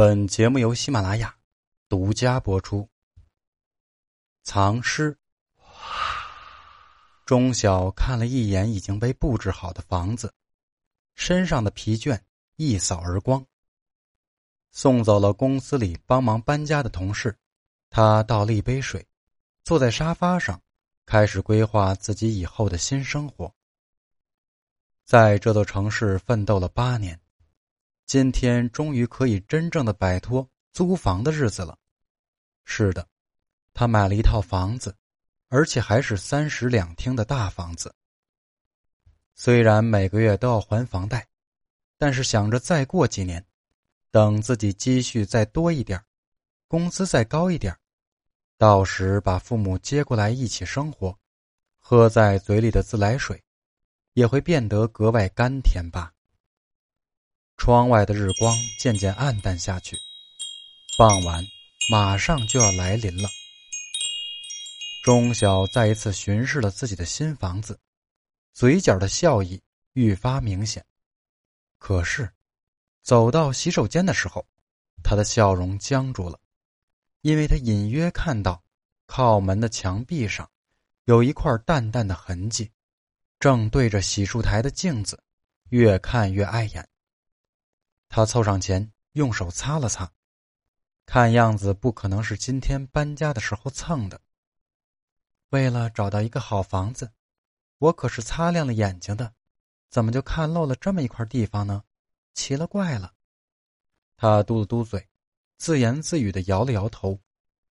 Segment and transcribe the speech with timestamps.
[0.00, 1.36] 本节目由喜马拉雅
[1.86, 2.88] 独家播出。
[4.42, 5.14] 藏尸。
[7.26, 10.32] 钟晓看了一眼已经被布置好的房子，
[11.16, 12.18] 身上的疲倦
[12.56, 13.44] 一扫而光。
[14.70, 17.36] 送走了公司里帮忙搬家的同事，
[17.90, 19.06] 他倒了一杯水，
[19.64, 20.58] 坐在沙发上，
[21.04, 23.54] 开始规划自己以后的新生活。
[25.04, 27.20] 在这座城市奋斗了八年。
[28.10, 31.78] 今天终于可以真正的摆脱租房的日子了。
[32.64, 33.06] 是的，
[33.72, 34.92] 他买了一套房子，
[35.46, 37.94] 而且还是三室两厅的大房子。
[39.36, 41.24] 虽然每个月都要还房贷，
[41.98, 43.46] 但是想着再过几年，
[44.10, 46.02] 等自己积蓄再多一点，
[46.66, 47.78] 工资再高一点，
[48.58, 51.16] 到时把父母接过来一起生活，
[51.78, 53.40] 喝在嘴里的自来水，
[54.14, 56.12] 也会变得格外甘甜吧。
[57.60, 59.94] 窗外的日光渐渐暗淡下去，
[60.96, 61.44] 傍晚
[61.90, 63.28] 马上就要来临了。
[65.04, 67.78] 钟晓再一次巡视了自己的新房子，
[68.54, 69.60] 嘴角的笑意
[69.92, 70.82] 愈发明显。
[71.76, 72.30] 可是，
[73.02, 74.46] 走到洗手间的时候，
[75.04, 76.40] 他的笑容僵住了，
[77.20, 78.62] 因为他隐约看到
[79.04, 80.48] 靠门的墙壁上
[81.04, 82.70] 有一块淡淡的痕迹，
[83.38, 85.22] 正对着洗漱台的镜子，
[85.68, 86.88] 越看越碍眼。
[88.12, 90.12] 他凑上前，用手擦了擦，
[91.06, 94.20] 看样子不可能是今天搬家的时候蹭的。
[95.50, 97.12] 为了找到一个好房子，
[97.78, 99.32] 我可是擦亮了眼睛的，
[99.90, 101.84] 怎么就看漏了这么一块地方呢？
[102.34, 103.12] 奇了怪了！
[104.16, 105.08] 他嘟了嘟嘴，
[105.56, 107.16] 自言自语的摇了摇头，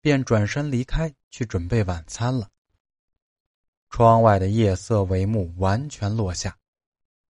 [0.00, 2.48] 便转身离开去准备晚餐了。
[3.90, 6.56] 窗外的夜色帷幕完全落下，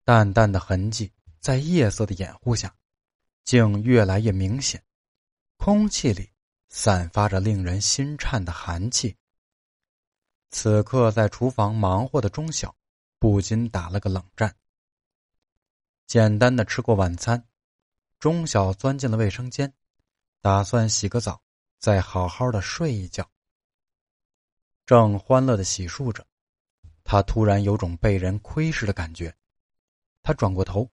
[0.05, 2.75] 淡淡的痕迹在夜色的掩护下。
[3.45, 4.83] 竟越来越明显，
[5.57, 6.31] 空气里
[6.69, 9.17] 散发着令人心颤的寒气。
[10.51, 12.75] 此刻在厨房忙活的钟晓，
[13.19, 14.57] 不禁打了个冷战。
[16.07, 17.47] 简单的吃过晚餐，
[18.19, 19.73] 钟晓钻进了卫生间，
[20.41, 21.41] 打算洗个澡，
[21.79, 23.31] 再好好的睡一觉。
[24.87, 26.27] 正欢乐的洗漱着，
[27.05, 29.33] 他突然有种被人窥视的感觉，
[30.23, 30.91] 他转过头。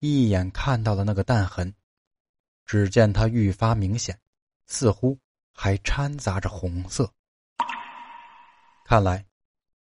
[0.00, 1.74] 一眼看到了那个弹痕，
[2.64, 4.18] 只见它愈发明显，
[4.66, 5.18] 似乎
[5.52, 7.12] 还掺杂着红色。
[8.82, 9.26] 看来，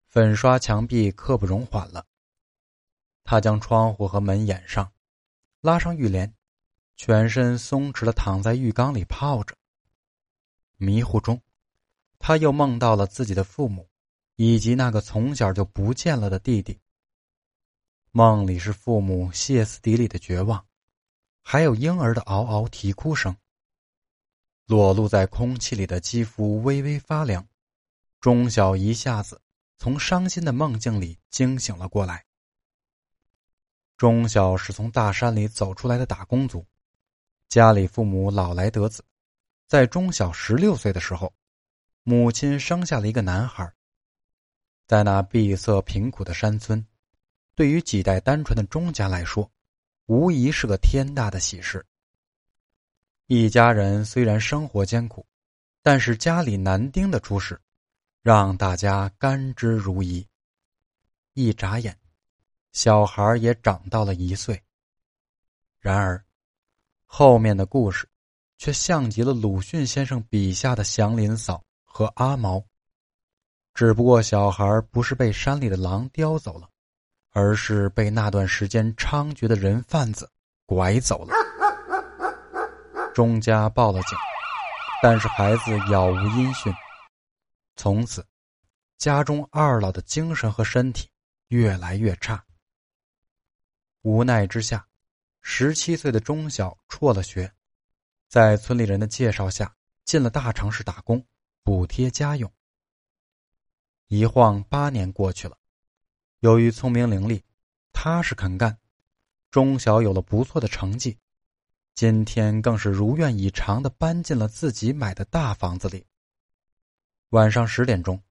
[0.09, 2.05] 粉刷墙壁刻不容缓了。
[3.23, 4.91] 他将窗户和门掩上，
[5.61, 6.33] 拉上浴帘，
[6.97, 9.55] 全身松弛的躺在浴缸里泡着。
[10.75, 11.41] 迷糊中，
[12.17, 13.89] 他又梦到了自己的父母，
[14.35, 16.77] 以及那个从小就不见了的弟弟。
[18.11, 20.65] 梦里是父母歇斯底里的绝望，
[21.43, 23.35] 还有婴儿的嗷嗷啼哭声。
[24.65, 27.47] 裸露在空气里的肌肤微微发凉，
[28.19, 29.39] 钟晓一下子
[29.77, 32.25] 从伤心的梦境里惊醒了过来。
[33.95, 36.65] 钟晓是从大山里走出来的打工族，
[37.47, 39.05] 家里父母老来得子，
[39.67, 41.31] 在钟晓十六岁的时候，
[42.01, 43.71] 母亲生下了一个男孩。
[44.87, 46.83] 在那闭塞贫苦的山村。
[47.59, 49.51] 对于几代单纯的钟家来说，
[50.05, 51.85] 无疑是个天大的喜事。
[53.25, 55.27] 一家人虽然生活艰苦，
[55.83, 57.59] 但是家里男丁的出世，
[58.21, 60.25] 让大家甘之如饴。
[61.33, 61.93] 一眨眼，
[62.71, 64.63] 小孩也长到了一岁。
[65.81, 66.23] 然而，
[67.03, 68.07] 后面的故事，
[68.57, 72.63] 却像极了鲁迅先生笔下的祥林嫂和阿毛。
[73.73, 76.69] 只不过，小孩不是被山里的狼叼走了。
[77.31, 80.29] 而是被那段时间猖獗的人贩子
[80.65, 81.33] 拐走了。
[83.13, 84.17] 钟家报了警，
[85.01, 86.73] 但是孩子杳无音讯。
[87.75, 88.25] 从此，
[88.97, 91.09] 家中二老的精神和身体
[91.47, 92.43] 越来越差。
[94.01, 94.87] 无奈之下，
[95.41, 97.51] 十七岁的钟晓辍了学，
[98.27, 99.75] 在村里人的介绍下
[100.05, 101.25] 进了大城市打工，
[101.63, 102.51] 补贴家用。
[104.07, 105.57] 一晃八年过去了。
[106.41, 107.41] 由于聪明伶俐、
[107.91, 108.77] 踏实肯干，
[109.51, 111.17] 钟晓有了不错的成绩。
[111.95, 116.05] 今天更是如愿以偿的搬进了自己买的大房子里。
[117.31, 118.23] 晚上十点钟，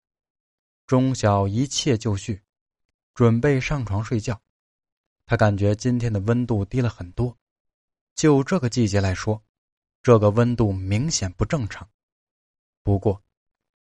[0.86, 2.42] 钟晓一切就绪，
[3.14, 4.40] 准备上床睡觉。
[5.26, 7.36] 他感觉今天的温度低了很多，
[8.14, 9.42] 就这个季节来说，
[10.02, 11.86] 这个温度明显不正常。
[12.82, 13.22] 不过，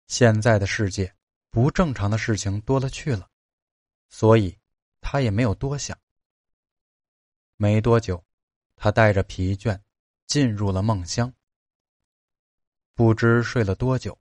[0.08, 1.16] 现在的世界
[1.50, 3.30] 不正常的事情多了去了。
[4.10, 4.58] 所以，
[5.02, 5.98] 他也没有多想。
[7.56, 8.24] 没多久，
[8.76, 9.80] 他带着疲倦，
[10.26, 11.34] 进入了梦乡。
[12.94, 14.18] 不知睡了多久，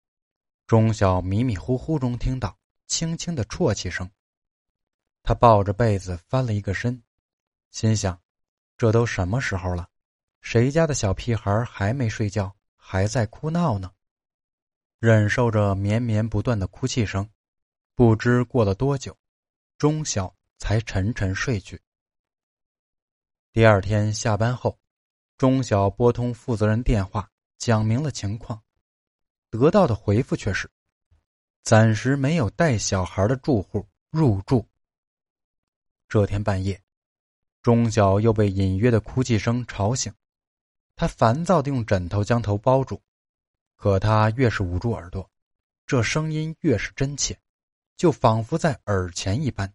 [0.66, 4.10] 钟晓迷迷糊糊中听到轻轻的啜泣声。
[5.22, 7.02] 他抱着被子翻了一个身，
[7.70, 8.20] 心想：
[8.76, 9.88] 这都什么时候了，
[10.40, 13.90] 谁家的小屁孩还没睡觉，还在哭闹呢？
[14.98, 17.28] 忍受着绵绵不断的哭泣声，
[17.94, 19.16] 不知过了多久，
[19.78, 21.82] 钟晓才沉沉睡去。
[23.52, 24.78] 第二天下班后，
[25.36, 28.62] 钟晓拨通负责人电话，讲明了情况。
[29.50, 30.70] 得到的回复却是：
[31.62, 34.66] 暂时没有带小孩的住户入住。
[36.08, 36.82] 这天半夜，
[37.60, 40.10] 钟晓又被隐约的哭泣声吵醒，
[40.94, 43.02] 他烦躁的用枕头将头包住，
[43.76, 45.30] 可他越是捂住耳朵，
[45.86, 47.38] 这声音越是真切，
[47.96, 49.72] 就仿佛在耳前一般。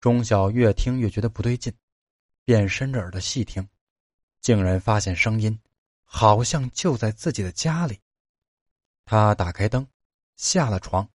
[0.00, 1.72] 钟晓越听越觉得不对劲，
[2.44, 3.66] 便伸着耳朵细听，
[4.40, 5.58] 竟然发现声音
[6.04, 7.98] 好像就在自己的家里。
[9.04, 9.86] 他打开灯，
[10.36, 11.08] 下了床，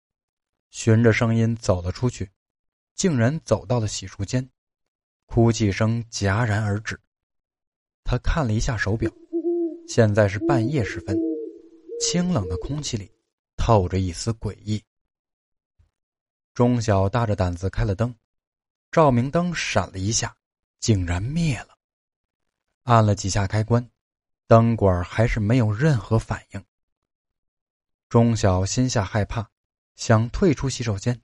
[0.72, 2.30] 循着声音走了出去，
[2.96, 4.50] 竟然走到了洗漱间，
[5.28, 7.00] 哭泣声戛然而止。
[8.04, 9.10] 他看了一下手表，
[9.88, 11.18] 现在是半夜时分，
[12.02, 13.10] 清冷的空气里
[13.56, 14.84] 透着一丝诡异。
[16.54, 18.14] 钟晓大着胆子开了灯，
[18.92, 20.36] 照明灯闪了一下，
[20.80, 21.78] 竟然灭了。
[22.84, 23.90] 按了几下开关，
[24.46, 26.64] 灯管还是没有任何反应。
[28.08, 29.50] 钟晓心下害怕，
[29.96, 31.20] 想退出洗手间，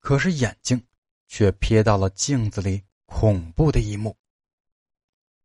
[0.00, 0.82] 可是眼睛
[1.28, 4.16] 却瞥到了镜子里恐怖的一幕。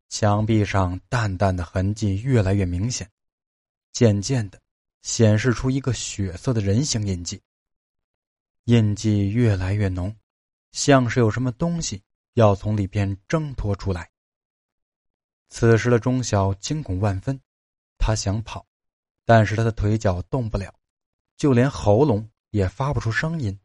[0.08, 3.12] 墙壁上淡淡的痕迹越来越明显，
[3.92, 4.62] 渐渐的
[5.02, 7.42] 显示出一个血色的人形印记。
[8.68, 10.14] 印记越来越浓，
[10.74, 12.04] 像是有什么东西
[12.34, 14.12] 要从里边挣脱出来。
[15.48, 17.40] 此时的钟晓惊恐万分，
[17.98, 18.68] 他想跑。
[19.24, 20.74] 但是他的腿脚动不了，
[21.38, 23.58] 就连喉咙也发不出声音。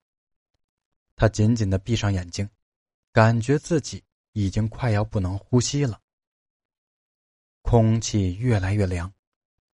[1.16, 2.48] 他紧紧的闭上眼睛，
[3.10, 6.00] 感觉自己已经快要不能呼吸了。
[7.62, 9.12] 空气越来越凉，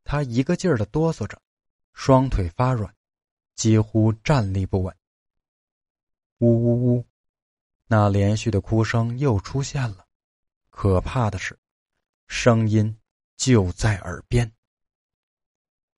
[0.05, 1.39] 他一个劲儿的哆嗦着，
[1.93, 2.95] 双腿发软，
[3.57, 4.97] 几乎站立不稳。
[6.39, 7.07] 呜呜呜，
[7.87, 10.07] 那连续的哭声又出现了，
[10.71, 11.59] 可怕的是，
[12.29, 12.97] 声音
[13.37, 14.53] 就在耳边。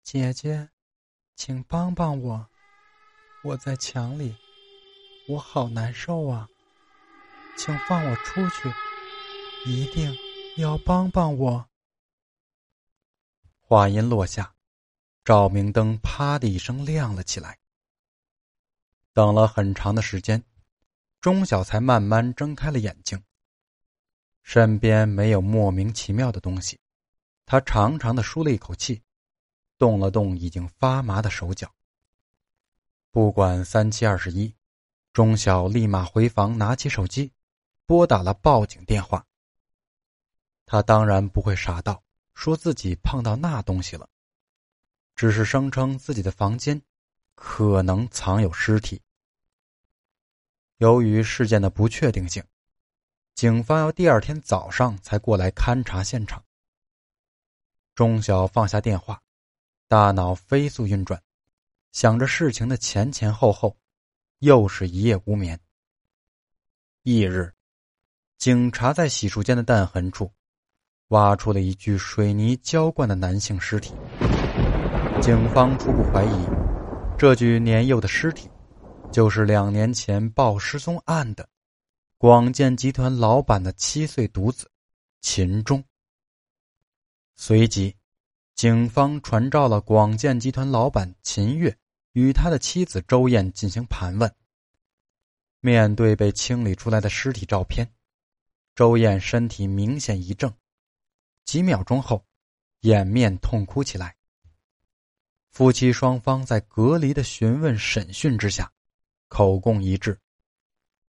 [0.03, 0.71] 姐姐，
[1.37, 2.49] 请帮帮我，
[3.45, 4.35] 我在墙里，
[5.29, 6.49] 我好难受啊！
[7.59, 8.73] 请放我出去，
[9.67, 10.17] 一定
[10.57, 11.69] 要帮帮我。
[13.61, 14.55] 话音落下，
[15.23, 17.59] 照明灯啪的一声亮了起来。
[19.13, 20.43] 等了很长的时间，
[21.21, 23.23] 钟晓才慢慢睁开了眼睛。
[24.43, 26.81] 身边没有莫名其妙的东西，
[27.45, 29.03] 他长长的舒了一口气。
[29.79, 31.75] 动了动已经发麻的手脚。
[33.11, 34.55] 不管三七二十一，
[35.15, 37.33] 钟晓立马回房，拿起手机，
[37.87, 39.27] 拨打了报警电话。
[40.67, 42.05] 他当然不会傻到
[42.35, 44.07] 说自己碰到那东西了，
[45.17, 46.83] 只是声称自己的房间
[47.43, 49.01] 可能藏有尸体。
[50.77, 52.45] 由于事件的不确定性，
[53.35, 56.45] 警方要第二天早上才过来勘察现场。
[57.95, 59.23] 钟晓放下电话。
[59.89, 61.21] 大脑飞速运转，
[61.93, 63.77] 想着事情的前前后后，
[64.39, 65.59] 又是一夜无眠。
[67.03, 67.53] 翌日，
[68.37, 70.31] 警察在洗漱间的弹痕处，
[71.09, 73.93] 挖出了一具水泥浇灌的男性尸体。
[75.21, 76.47] 警方初步怀疑，
[77.21, 78.49] 这具年幼的尸体，
[79.13, 81.47] 就是两年前报失踪案的
[82.17, 84.71] 广建集团老板的七岁独子
[85.21, 85.85] 秦钟。
[87.37, 87.95] 随即。
[88.55, 91.77] 警方传召了广建集团老板秦月
[92.13, 94.35] 与他的妻子周燕进行盘问。
[95.61, 97.87] 面对被清理出来的尸体照片，
[98.75, 100.55] 周燕身体明显一怔，
[101.45, 102.25] 几秒钟后，
[102.81, 104.17] 掩面痛哭起来。
[105.51, 108.73] 夫妻双方在隔离的询问审讯之下，
[109.29, 110.19] 口供一致，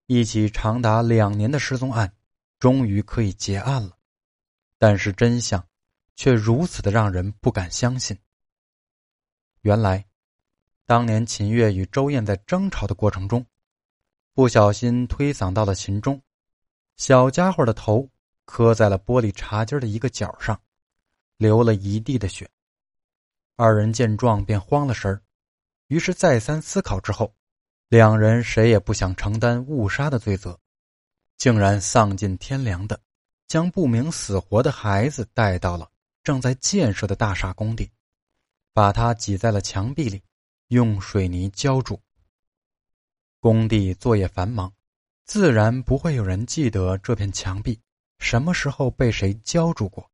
[0.06, 2.14] 一起长达两年的失踪案，
[2.58, 3.96] 终于可以结案了。
[4.78, 5.66] 但是真相。
[6.16, 8.16] 却如此的让人不敢相信。
[9.62, 10.06] 原来，
[10.86, 13.44] 当年秦月与周燕在争吵的过程中，
[14.32, 16.22] 不小心推搡到了秦钟，
[16.96, 18.08] 小家伙的头
[18.44, 20.56] 磕在了玻璃茶几的一个角上，
[21.36, 22.48] 流了一地的血。
[23.56, 25.22] 二人见状便慌了神儿，
[25.86, 27.34] 于是再三思考之后，
[27.88, 30.58] 两人谁也不想承担误杀的罪责，
[31.36, 33.00] 竟然丧尽天良的
[33.46, 35.90] 将不明死活的孩子带到了。
[36.24, 37.90] 正在建设的大厦工地，
[38.72, 40.22] 把他挤在了墙壁里，
[40.68, 42.00] 用水泥浇筑。
[43.40, 44.72] 工地作业繁忙，
[45.26, 47.78] 自然不会有人记得这片墙壁
[48.18, 50.10] 什么时候被谁浇筑过。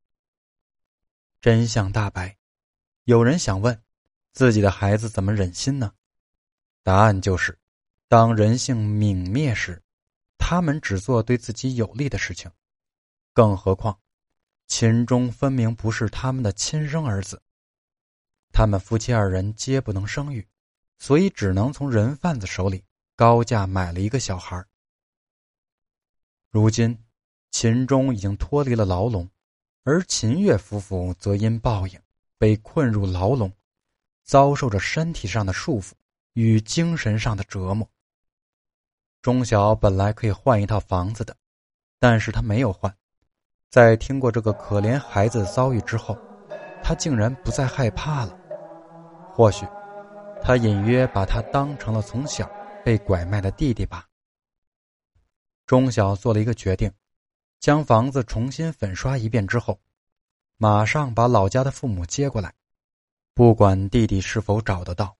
[1.39, 2.35] 真相大白，
[3.11, 3.77] 有人想问：
[4.31, 5.93] 自己的孩子怎么忍心呢？
[6.81, 7.59] 答案就是：
[8.07, 9.83] 当人性泯灭时，
[10.37, 12.49] 他们只做对自己有利的事情。
[13.33, 13.99] 更何况，
[14.65, 17.41] 秦钟分明不是他们的亲生儿子。
[18.53, 20.47] 他们夫妻二人皆不能生育，
[20.97, 22.81] 所以只能从人贩子手里。
[23.17, 24.65] 高价买了一个小孩。
[26.49, 26.97] 如今，
[27.51, 29.29] 秦钟已经脱离了牢笼，
[29.83, 32.01] 而秦月夫妇则因报应
[32.41, 33.53] 被困入牢笼，
[34.23, 35.91] 遭受着身体上的束缚
[36.33, 37.87] 与精神上的折磨。
[39.21, 41.37] 钟晓本来可以换一套房子的，
[41.99, 42.91] 但是他没有换。
[43.69, 46.17] 在听过这个可怜孩子遭遇之后，
[46.81, 48.35] 他竟然不再害怕了。
[49.31, 49.67] 或许，
[50.41, 52.49] 他隐约把他当成了从小。
[52.83, 54.07] 被拐卖的弟弟吧。
[55.67, 56.91] 钟晓做了一个决定，
[57.59, 59.79] 将房子重新粉刷一遍之后，
[60.61, 62.53] 马上把老家的父母接过来。
[63.33, 65.17] 不管弟弟是否找得到，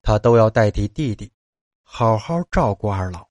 [0.00, 1.32] 他都要代替弟弟，
[1.82, 3.26] 好好照顾二老。